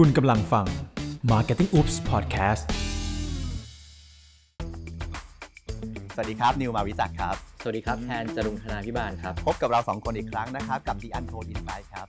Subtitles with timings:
[0.00, 0.66] คุณกำลังฟัง
[1.30, 2.64] Marketing Oops Podcast
[6.14, 12.06] สวัสดีครับ นิวมาวิจักรครับ สวัสดีครับ แทนจรุงธนาพิบาลครับ พบกับเราสองคนอีกครั้งนะครับ กับ The Untold Insight ครับ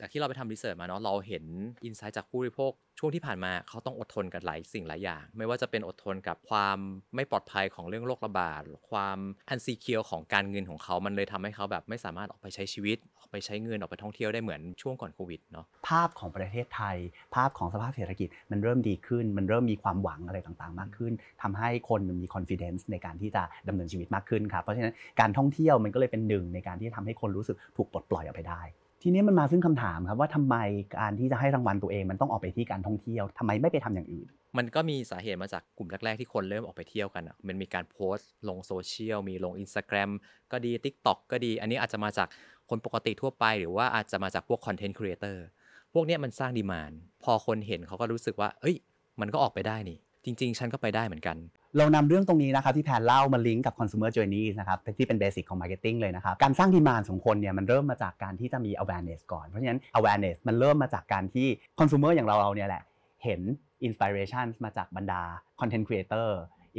[0.00, 1.44] จากที่เราไปทำรีเสิร์ชมาเนาะเราเห็น
[1.84, 6.78] อินไซต์จากผู้บริโภคช่วงที่ผ่านมาเขาต้องอดทนกับหลายสิ่งหลายอย่าง ไม่ว่าจะเป็นอดทนกับความ
[7.14, 16.96] ไม่ปลอดภัยของเรื่องโรคระบาด ความอันซีเคียวของการเงินของเขา มันเลยทำให้เขาแบบไม่สามารถออกไปใช้ชีวิต ออกไปใช้เงินออกไปท่องเที่ยวได้เหมือนช่วงก่อนโควิดเนาะภาพของประเทศไทย
[17.34, 28.62] ภาพของสภาพเศรษฐกิจมันเริ่มดีขึ้น มันเริ่มมีความหวังอะไรต่างๆ มากขึ้นทำให้คนมันมี confidence ในการที่จะดำเนินชีวิตมากขึ้นครับเพราะฉะนั้นการท่องเที่ยวมันก็เลยเป็นหนึ่งในการที่จะทำให้คนรู้สึกถูกปลดปล่อยออกไปได้
[29.02, 30.56] ทีนี้มันมาซึ่งคำถามครับว่าทำไม
[30.98, 40.10] การที่จะให้รางวัลตัวเองมันต้องออกไปที่การท่องเที่ยวทำไมไม่ไปทำอย่างอื่น มันก็มีสาเหตุมาจากกลุ่มแรก ๆ ที่คนเริ่มออกไปเที่ยวกันอะมันมีการโพสต์ลงโซเชียลมีลง Instagram
[40.52, 42.28] ก็ดี TikTok ก็ดี อันนี้อาจจะมาจาก
[42.70, 45.44] คนปกติทั่วไป หรือว่าอาจจะมาจากพวก content creator
[45.92, 46.92] พวกนี้มันสร้าง demand
[47.24, 48.76] พอคนเห็นเขาก็รู้สึกว่า เอ้ย
[49.20, 51.36] มันก็ออกไปได้นี่ จริง ๆ ฉันก็ไปได้เหมือนกัน
[51.78, 60.36] เรานำเรื่องตรงนี้นะครับที่แพนเล่ามาลิงก์กับ consumer journey นะครับที่เป็น basic ของ marketing เลยนะครับ การสร้าง demand ของคนเนี่ยมันเริ่มมาจากการที่จะมี awareness ก่อน เพราะฉะนั้น awareness
[60.48, 62.82] มันเริ่มมาจากการที่ consumer อย่างเราเราเนี่ยแหละ
[63.24, 63.40] เห็น
[63.86, 65.22] inspiration มาจากบรรดา
[65.60, 66.28] content creator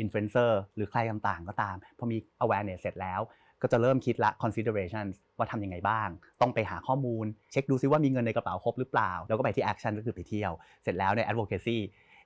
[0.02, 3.22] influencer หรือใครต่างๆ ก็ตาม พอมี awareness เสร็จแล้ว
[3.62, 6.10] ก็จะเริ่มคิดละ considerations ว่าทำยังไงบ้าง
[6.42, 10.52] ต้องไปหาข้อมูล เช็คดูซิว่ามีเงินในกระเป๋าครบหรือเปล่า แล้วก็ไปที่ action ก็คือไปเที่ยว
[10.84, 11.78] เสร็จแล้วใน advocacy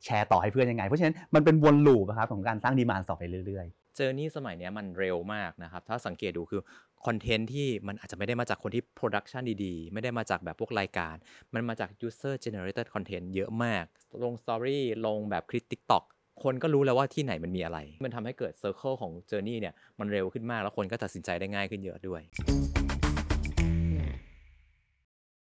[0.05, 6.61] แชร์ต่อให้เพื่อนยังไง เพราะฉะนั้นมันเป็นวน loop ครับของการสร้าง demand ต่อไปเรื่อย journey สมัยเนี้ยมันเร็วมากนะครับ ถ้าสังเกตดูคือ
[7.05, 11.15] คอนเทนต์ที่มันอาจจะไม่ได้มาจากคนที่ production ดีๆ ไม่ได้มาจากแบบพวกรายการ
[11.53, 13.85] มันมาจาก user generated content เยอะมาก
[14.23, 16.03] ลง story ลงแบบคลิป TikTok
[16.43, 22.33] คนก็รู้แล้วว่าที่ไหนมันมีอะไร มันทำให้เกิด circle ของ journey เนี่ยมันเร็วขึ้นมากแล้วคนก็ตัดสินใจได้ง่ายขึ้นเยอะด้วยๆ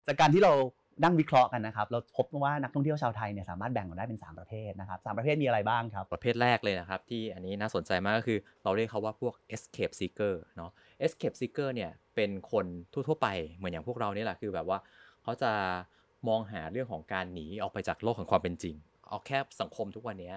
[0.06, 0.52] จากการที่เรา
[1.02, 10.70] นั่งวิเคราะห์กันนะครับ เราพบว่านักท่องเที่ยวชาวไทยเนี่ยสามารถแบ่งออกได้เป็น 3 ประเภทนะครับสามประเภทมีอะไรบ้างครับ ประเภทแรกเลยนะครับที่อันนี้น่าสนใจมากก็คือเราเรียกเขาว่าพวก escape seeker เนาะ
[11.04, 14.78] escape seeker เนี่ยเป็นคนทั่วๆไปเหมือนอย่างพวกเรานี่แหละคือแบบว่า
[15.22, 15.52] เขาจะ
[16.28, 18.76] มองหาเรื่องของการหนีออกไปจากโลกของความเป็นจริง
[19.08, 20.32] เอาแค่สังคมทุกวันนี้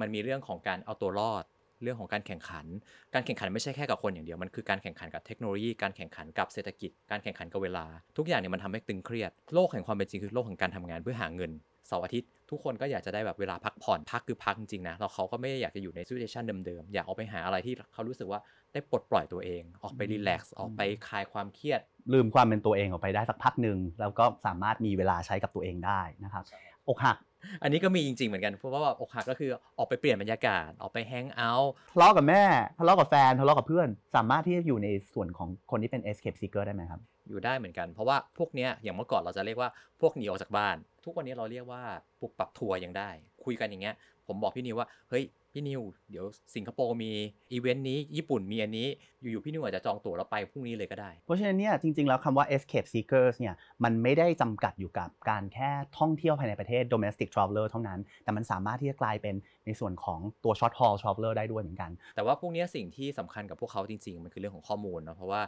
[0.00, 1.44] มันมีเรื่องของการเอาตัวรอด
[1.82, 2.66] เรื่องของการแข่งขัน
[3.14, 7.86] การแข่งขันไม่ใช่แค่กับคนอย่างเดียว มันคือการแข่งขันกับเทคโนโลยี การแข่งขันกับเศรษฐกิจ การแข่งขันกับเวลา
[8.18, 11.52] ทุกอย่างเนี่ยมันทำให้ตึงเครียด โลกแห่งความเป็นจริงคือโลกแห่งการทำงานเพื่อหาเงิน
[11.88, 18.40] เสาร์อาทิตย์ทุกคนก็อยากจะได้แบบเวลาพักผ่อนพักคือพักจริงๆนะแล้วเขาก็ไม่ได้อยากจะอยู่ในซิ t u a ชันเดิมๆ อยากออกไปหาอะไรที่เขารู้สึกว่า
[18.72, 21.80] ได้ปลดปล่อยตัวเอง ออกไปรีแลกซ์ออกไปคลายความเครียด
[22.12, 26.44] ลืมความเป็นตัวเองออกไปได้สักพักหนึ่งแล้วก็สามารถมีเวลาใช้กับตัวเองได้นะครับ
[26.88, 27.16] อกหัก
[27.62, 32.44] อันนี้ก็มีจริงๆเหมือนกันเพราะว่าแบบอกหักก็คือออกไปเปลี่ยนบรรยากาศออกไปแฮงเอาท์ทะเลาะกับแม่
[32.78, 41.82] ทะเลาะกับแฟนทะเลาะกับเพื่อน สามารถที่จะอยู่ในส่วนของคนที่เป็น escape seeker ได้ไหมครับ อยู่ได้เหมือนกัน เพราะว่าพวกเนี้ยอย่างเมื่อก่อนเราจะเรียกว่าพวกหนีออกจากบ้าน ทุกวันนี้เราเรียกว่า
[42.20, 43.10] ปลุกปรับทัวร์ยังได้
[43.44, 43.94] คุยกันอย่างเงี้ย
[44.26, 45.24] ผมบอกพี่นิวว่าเฮ้ย
[45.58, 46.26] พี่นิว เดี๋ยว
[46.56, 47.12] สิงคโปร์มี
[47.52, 48.88] อีเวนต์นี้ญี่ปุ่นมีอันนี้
[49.20, 53.54] อยู่ๆพี่นิวอาจจะจองตั๋วแล้วไปพรุ่งนี้เลยก็ได้ เพราะฉะนั้นเนี่ยจริง ๆ แล้วคำว่า escape seekers เนี่ย
[53.84, 59.34] มันไม่ได้จำกัดอยู่กับการแค่ท่องเที่ยวภายในประเทศ domestic traveler เท่านั้น แต่มันสามารถที่จะกลายเป็น
[59.66, 65.42] ในส่วนของตัว short haul traveler ได้ด้วยเหมือนกัน แต่ว่าพวกเนี้ยสิ่งที่สำคัญกับพวกเขาจริง ๆ มันคือเรื่องของข้อมูลเนาะเพราะว่า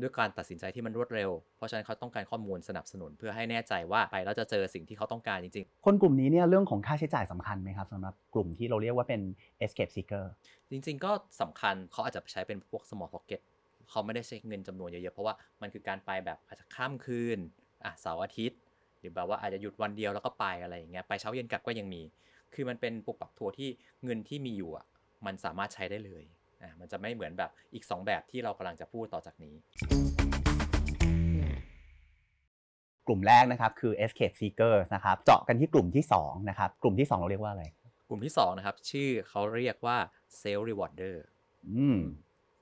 [0.00, 9.20] ด้วยการตัดสินใจที่มันรวดเร็ว เพราะฉะนั้นเขาต้องการข้อมูลสนับสนุนเพื่อให้แน่ใจว่าไปแล้วจะเจอสิ่งที่เขาต้องการจริง ๆ คนกลุ่มนี้เนี่ยเรื่องของค่าใช้จ่ายสำคัญไหมครับสำหรับกลุ่มที่เราเรียกว่าเป็น
[9.64, 10.24] escape seeker
[10.70, 13.40] จริง ๆ ก็สำคัญเขาอาจจะใช้เป็นพวก small pocket
[13.90, 17.38] เขาไม่ได้ใช้เงินจำนวนเยอะๆเพราะว่ามันคือการไปแบบอาจจะข้ามคืน
[17.84, 18.58] อะเสาร์อาทิตย์
[19.00, 22.02] หรือแบบว่าอาจจะหยุดวันเดียวแล้วก็ไปอะไรอย่างเงี้ยไปเช้าเย็นกลับก็ยังมี
[22.54, 23.68] คือมันเป็นปลุกปรับทัวร์ที่
[24.04, 24.86] เงินที่มีอยู่อะ
[25.26, 26.24] มันสามารถใช้ได้เลย
[26.64, 29.54] อะมันจะไม่เหมือนแบบอีก 2 แบบที่เรากำลังจะพูดต่อจากนี้
[33.06, 37.64] กลุ่มแรกนะครับคือ escape seekers นะครับเจาะกันที่กลุ่มที่สองนะครับกลุ่มที่สองเราเรียกว่าอะไร
[38.08, 39.96] กลุ่มที่2นะครับชื่อเขาเรียกว่า
[40.40, 41.16] self rewarder
[41.68, 41.98] อืม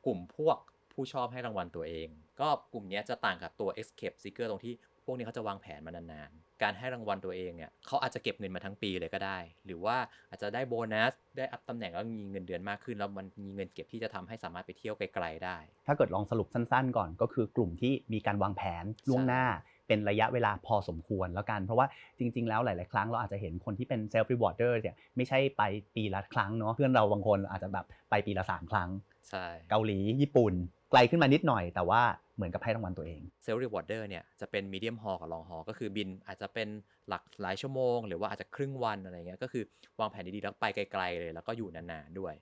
[0.06, 0.58] กลุ่มพวก
[0.92, 2.08] ผู้ชอบให้รางวัลตัวเอง
[2.40, 4.74] ก็กลุ่มเนี้ยจะต่างกับตัว escape seeker ตรงที่
[5.04, 9.96] พวกนี้เขาจะวางแผนมานานๆ การให้รางวัลตัวเองเนี่ยเขาอาจจะเก็บเงินมาทั้งปีเลยก็ได้ หรือว่า
[10.30, 19.44] อาจจะได้โบนัส ได้อัพตำแหน่งแล้วมีเงินเดือนมากขึ้น แล้วมันมีเงินเก็บที่จะทำให้สามารถไปเที่ยวไกลๆได้ ถ้าเกิดลองสรุปสั้นๆ ก่อนก็คือกลุ่มที่มีการวางแผนล่วงหน้า
[19.88, 21.86] เป็นระยะเวลาพอสมควรแล้วกัน เพราะว่า
[22.18, 25.62] จริง ๆ แล้วหลาย ๆ ครั้งเราอาจจะเห็นคนที่เป็น self rewarder เนี่ยไม่ใช่ไป
[25.96, 28.88] ปีละครั้งเนาะเพื่อนเราบางคนอาจจะแบบไปปีละ 3 ครั้ง
[29.30, 30.54] ใช่ เกาหลีญี่ปุ่น
[30.90, 32.02] ไกลขึ้นมานิดหน่อยแต่ว่า
[32.40, 36.68] เหมือนกับให้รางวัลตัวเอง self rewarder เนี่ยจะเป็น medium haul กับ long haul ก็คือบินอาจจะเป็น
[37.08, 39.64] หลักหลายชั่วโมง หรือว่าอาจจะครึ่งวันอะไรเงี้ยก็คือ
[40.00, 42.34] วางแผนดีๆแล้วไปไกลๆเลย แล้วก็อยู่นานๆด้วย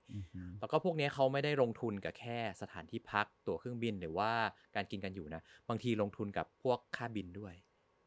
[0.59, 4.31] แล้วก็พวกเนี้ยเขาไม่ได้ลงทุนกับแค่สถานที่พักตั๋วเครื่องบินหรือว่า
[4.75, 7.53] การกินกันอยู่นะบางทีลงทุนกับพวกค่าบินด้วย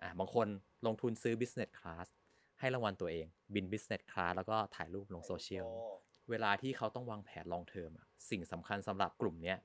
[0.02, 0.46] อะบางคน
[0.86, 2.06] ลงทุนซื้อ business class
[2.60, 5.66] ให้รางวัลตัวเอง บิน business class แล้วก็ถ่ายรูปลงโซเชียล
[6.30, 9.58] เวลาที่เขาต้องวางแผน long term อะสิ่งสำคัญสำหรับกลุ่มเนี้ย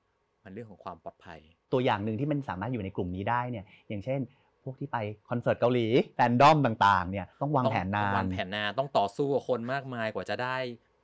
[0.47, 1.39] มันเรื่องของความปลอดภัย
[1.73, 4.19] ตัวอย่างหนึ่งที่มันสามารถอยู่ในกลุ่มนี้ได้เนี่ยอย่างเช่น
[4.63, 4.97] พวกที่ไป
[5.29, 10.55] คอนเสิร์ตเกาหลีแฟนดอมต่างๆเนี่ยต้องวางแผนนาต้องนวางแผนนานต้องต่อสู้กับคนมากมายกว่าจะได้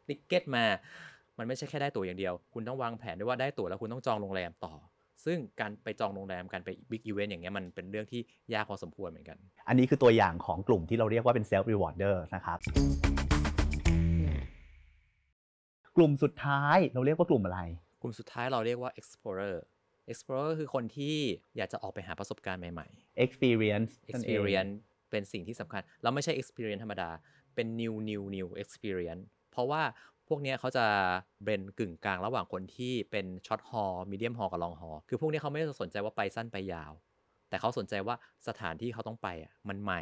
[0.07, 0.65] ticket มา
[1.37, 4.73] มันไม่ใช่แค่ได้ตั๋วอย่างเดียว คุณต้องวางแผนด้วยว่าได้ตั๋วแล้วคุณต้องจองโรงแรมต่อ
[5.25, 8.21] ซึ่งการไปจองโรงแรมการไป big event อย่างเงี้ยมันเป็นเรื่องที่
[8.53, 9.37] ยากพอสมควรเหมือนกัน
[9.67, 12.57] อันนี้คือตัวอย่างของกลุ่มที่เราเรียกว่าเป็น self rewarder นะครับ
[15.97, 17.59] กลุ่มสุดท้ายเราเรียกว่ากลุ่มอะไร
[18.03, 19.55] กลุ่มสุดท้ายเราเรียกว่า explorer
[20.11, 21.15] explorer คือคนที่
[21.57, 22.87] อยากจะออกไปหาประสบการณ์ใหม่
[23.25, 24.73] experience ๆนั่นเอง experience
[25.11, 27.09] เป็นสิ่งที่สำคัญแล้วไม่ใช่ experience ธรรมดา
[27.55, 29.81] เป็น new new new experience เพราะว่า
[30.27, 30.85] พวกเนี้ยเขาจะ
[31.43, 36.93] blend กึ่งกลางระหว่างคนที่เป็น short haul medium haul กับ long haul คือพวกเนี้ยเขาไม่ได้สนใจว่าไปสั้นไปยาว
[37.49, 38.15] แต่เขาสนใจว่า
[38.47, 40.01] สถานที่เขาต้องไปอะมันใหม่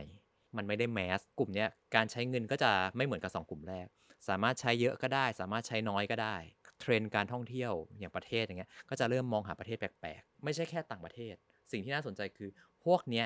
[0.58, 3.88] มันไม่ได้ mass กลุ่มเนี้ยการใช้เงินก็จะไม่เหมือนกับสองกลุ่มแรก
[4.30, 6.36] สามารถใช้เยอะก็ได้ สามารถใช้น้อยก็ได้
[6.82, 11.36] เทรนด์การท่องเที่ยวอย่างประเทศอย่างเงี้ยก็จะเริ่มมองหาประเทศแปลกๆ ไม่ใช่แค่ต่างประเทศ
[11.72, 12.50] สิ่งที่น่าสนใจคือ
[12.86, 13.26] พวกเนี้ย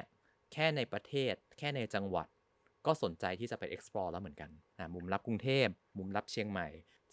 [0.53, 2.27] แค่ในประเทศ แค่ในจังหวัด
[2.85, 4.49] ก็สนใจที่จะไป explore แล้วเหมือนกัน
[4.79, 5.67] อะมุมลับกรุงเทพ
[5.97, 6.69] มุมลับเชียงใหม่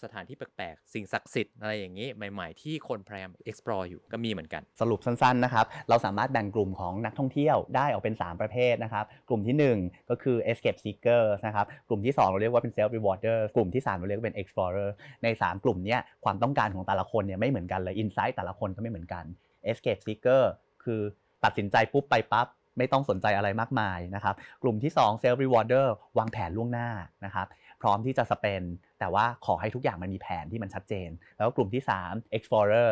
[0.06, 11.66] สถานที่แปลกๆ สิ่งศักดิ์สิทธิ์อะไรอย่างนี้ ใหม่ๆ ที่คนพยายาม explore อยู่ก็มีเหมือนกัน สรุปสั้นๆนะครับ เราสามารถแบ่งกลุ่มของนักท่องเที่ยวได้ออกเป็น 3 ประเภทนะครับ กลุ่มทีหนึ่1 ก็คือ escape seeker นะครับ
[11.88, 14.88] กลุ่มที่ 2 เราเรียกว่าเป็น self rewarder กลุ่มที่ 3 เราเรียกว่าเป็น explorer
[15.22, 19.24] ใน 3 กลุ่มเนี้ยความต้องการของแต่ละคนเนี่ยไม่เหมือนกันเลย insight แต่ละคนก็ไม่เหมือนกัน
[19.70, 20.42] escape seeker
[20.84, 21.00] คือ
[21.44, 22.46] ตัดสินใจปุ๊บไปปั๊บ
[22.78, 25.86] ไม่ต้องสนใจอะไรมากมายนะครับ กลุ่มที่ 2 self rewarder
[26.19, 26.88] วางแผนล่วงหน้า
[27.24, 27.46] นะครับ
[27.82, 28.62] พร้อมที่จะสเปน
[29.00, 31.08] แต่ว่าขอให้ทุกอย่างมันมีแผนที่มันชัดเจน
[31.38, 32.90] แล้วกลุ่มที่ 3 explorer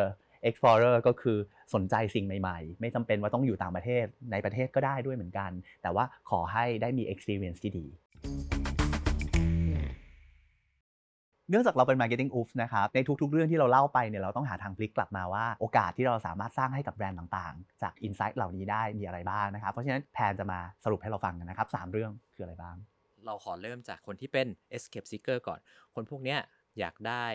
[0.49, 1.37] explorer ก็คือ
[1.73, 5.51] สนใจสิ่งใหม่ๆ ไม่จำเป็นว่าต้องอยู่ต่างประเทศในประเทศก็ได้ด้วยเหมือนกัน
[5.81, 7.87] แต่ว่าขอให้ได้มี experience ที่ดี
[11.51, 22.75] เนื่องจากเราเป็น marketing oops นะครับ ในทุกๆ เรื่องที่เราเล่าไปเนี่ยเราต้องหาทางพลิกกลับมาว่า โอกาสที่เราสามารถสร้างให้กับแบรนด์ต่างๆ จาก insight เหล่านี้ได้มีอะไรบ้างนะครับ เพราะฉะนั้นแพนจะมาสรุปให้เราฟังกันนะครับสามเรื่องคืออะไรบ้าง
[23.25, 25.59] เราขอเริ่มจากคนที่เป็น escape seeker ก่อน
[25.95, 26.39] คนพวกเนี้ย
[26.79, 27.25] อยากได้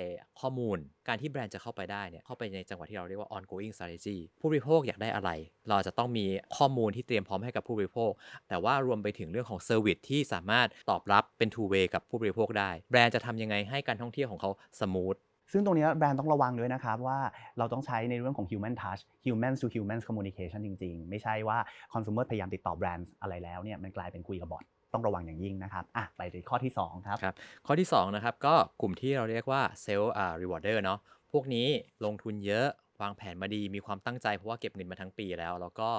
[0.41, 0.79] ข้อมูล
[1.09, 5.31] การที่แบรนด์จะเข้าไปได้เนี่ยเข้าไปในจังหวะที่เราเรียกว่า ongoing strategy ผู้บริโภคอยากได้อะไร
[5.69, 8.11] เราจะต้องมีข้อมูลที่เตรียมพร้อมให้กับผู้บริโภค
[8.49, 14.51] แต่ว่ารวมไปถึงเรื่องของ service ที่สามารถตอบรับเป็น two way กับผู้บริโภคได้ แบรนด์จะทำยังไงให้การท่องเที่ยวของเขา
[14.81, 15.19] smooth
[15.53, 17.19] ซึ่งตรงนี้แบรนด์ต้องระวังด้วยนะครับว่า
[17.59, 21.59] เราต้องใช้ในเรื่องของ human touch human to human communication จริง ๆ ไม่ใช่ว่า
[21.93, 24.65] consumer พยายามติดต่อแบรนด์อะไรแล้วเนี่ยมันกลายเป็นคุยกับ bot
[24.97, 27.35] ต้องระวังอย่างยิ่งนะครับอะไปที่ข้อที่2ครับครับ
[27.67, 30.99] ข้อที่2นะครับก็กลุ่มที่เราเรียกว่า self อ่า rewarder เนาะ
[31.33, 31.67] พวกนี้
[32.05, 32.67] ลงทุนเยอะ
[33.03, 35.91] วางแผนมาดีมีความตั้งใจเพราะว่าเก็บเงินมาทั้งปีแล้ว แล้วก็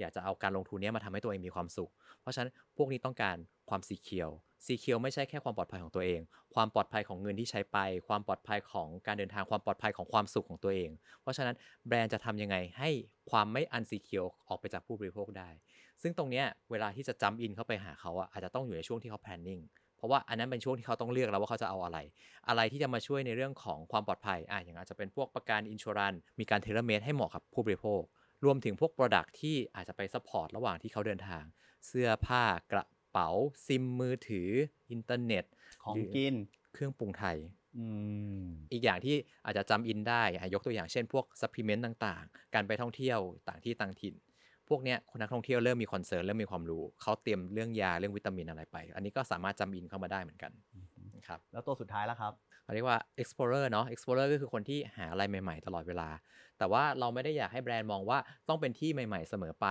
[0.00, 3.36] อยากจะเอาการลงทุนนี้มาทำให้ตัวเองมีความสุข เพราะฉะนั้นพวกนี้ต้องการ
[3.70, 6.20] ความ secure secure ไม่ใช่แค่ความปลอดภัยของตัวเอง
[6.54, 10.90] ความปลอดภัยของเงินที่ใช้ไป ความปลอดภัยของการเดินทางความปลอดภัยของความสุขของตัวเอง
[11.22, 11.54] เพราะฉะนั้น
[11.86, 12.90] แบรนด์จะทำยังไงให้
[13.30, 15.48] ความไม่ unsecure ออกไปจากผู้บริโภคได้
[16.02, 19.62] ซึ่งตรงเนี้ยเวลาที่จะ jump in เข้าไปหาเขาอะอาจจะต้องอยู่ในช่วงที่เขา planning
[19.96, 21.98] เพราะว่าอันนั้นเป็นช่วงที่เขาต้องเลือกแล้วว่าเขาจะเอาอะไร
[22.48, 28.02] อะไรที่จะมาช่วยในเรื่องของความปลอดภัยอะอย่างอาจจะเป็นพวกประกันอินช r รันมีการ tailor-made ให้เหมาะกับผู้บริโภค
[28.44, 31.44] รวมถึงพวก Product ที่อาจจะไป support ระหว่างที่เขาเดินทาง
[31.86, 33.28] เสื้อผ้ากระเป๋า
[33.66, 34.50] ซิมมือถือ
[34.90, 35.44] อินเทอร์เน็ต
[35.84, 36.34] ของกิน
[36.72, 37.36] เครื่องปรุงไทย
[37.76, 37.84] อื
[38.42, 44.14] มอีกอย่างที่อาจจะ jump in ได้อะยกตัวอย่างเช่นพวก supplement ต่างๆ การไปท่องเที่ยวต่างที่ต่างถิ่น
[44.68, 50.88] พวกเนี้ยคนนักท่องเที่ยวเริ่มมี concern เริ่มมีความรู้ เขาเตรียมเรื่องยาเรื่องวิตามินอะไรไป อันนี้ก็สามารถ jump in เข้ามาได้เหมือนกันนะ
[51.28, 52.32] ครับแล้วตัวสุดท้ายแล้วครับ
[52.64, 56.08] เขาเรียกว่า explorer เนาะ explorer ก็คือคนที่หาอะไรใหม่ๆ ตลอดเวลา
[56.58, 58.18] แต่ว่าเราไม่ได้อยากให้แบรนด์มองว่า
[58.48, 59.66] ต้องเป็นที่ใหม่ๆ เสมอไป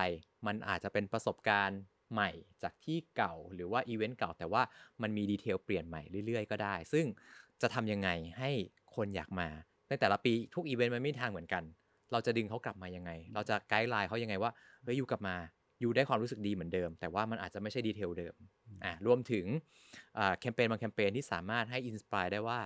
[0.48, 1.80] มันอาจจะเป็นประสบการณ์
[2.14, 2.30] ใหม่
[2.64, 4.62] จากที่เก่าหรือว่าอีเวนต์เก่า แต่ว่า
[5.02, 7.06] มันมี detail เปลี่ยนใหม่เรื่อยๆ ก็ได้ ซึ่ง
[7.62, 8.10] จะทำยังไง
[8.40, 8.52] ให้
[8.96, 9.48] คนอยากมา
[9.90, 11.64] ในแต่ละปีทุกอีเวนต์มันไม่มีทางเหมือนกัน
[12.12, 14.52] เราจะดึงเขากลับมายังไง เราจะ guideline เขายังไงว่า
[14.84, 15.36] เฮ้ยอยู่กลับมา
[15.84, 18.36] อยู่ได้ความรู้สึกดีเหมือนเดิม แต่ว่ามันอาจจะไม่ใช่ detail เดิม
[18.84, 19.46] อ่ารวมถึง
[20.18, 22.60] อ่าแคมเปญบางแคมเปญที่สามารถให้ inspire ได้ว่า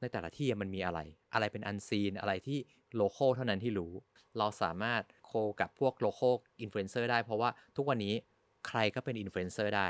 [0.00, 1.00] ในแต่ละที่มันมีอะไร
[1.34, 2.58] อะไรเป็น unseen อะไรที่
[2.96, 3.92] local เท่านั้นที่รู้
[4.38, 8.14] เราสามารถ co กับพวก local influencer ได้ เพราะว่าทุกวันนี้
[8.68, 9.88] ใครก็เป็นอินฟลูเอนเซอร์ได้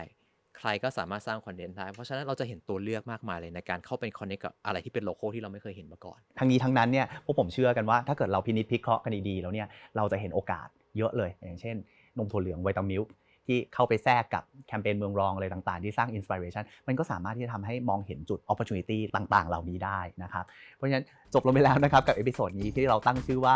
[0.59, 11.76] ใครก็สามารถสร้างคอนเทนต์ได้ เพราะฉะนั้นเราจะเห็นตัวเลือกมากมายเลยในการเข้าเป็น connect กับอะไรที่เป็น local ที่เราไม่เคยเห็นมาก่อน ทั้งนี้ทั้งนั้นเนี่ยพวกผมเชื่อกันว่าถ้าเกิดเราพินิจพิเคราะห์กันดีๆแล้วเนี่ยเราจะเห็นโอกาสเยอะเลย อย่างเช่น
[12.19, 13.05] นมถั่วเหลืองไวตามิลค์
[13.47, 20.45] ที่เข้าไปแทรกกับแคมเปญเมืองรองอะไรต่างๆ ที่สร้าง inspiration มันก็สามารถที่จะทำให้มองเห็นจุด opportunity ต่างๆ เหล่านี้ได้นะครับ
[20.77, 23.55] เพราะฉะนั้นจบลงไปแล้วนะครับ กับ episode นี้ที่เราตั้งชื่อว่า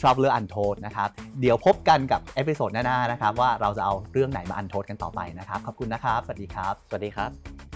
[0.00, 1.08] Traveler Untold นะครับ
[1.40, 7.71] เดี๋ยวพบกันกับ episode หน้าๆนะครับว่าเราจะเอาเรื่องไหนมา untold กันต่อไปนะครับ ขอบคุณนะครับ สวัสดีครับ สวัสดีครับ